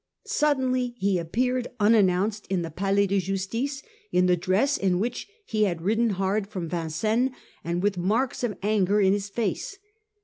[0.25, 4.41] Suddenly he appeared the royal ° unannounced in the Palais de Justice, in the authority,
[4.43, 7.31] dress in which he had ridden hard from Vin cennes,
[7.63, 9.77] and with marks of anger in his face.